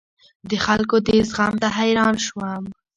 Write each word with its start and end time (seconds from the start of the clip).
د 0.49 0.51
خلکو 0.65 0.95
دې 1.07 1.17
زغم 1.29 1.53
ته 1.61 1.67
حیران 1.77 2.15
شوم. 2.25 2.63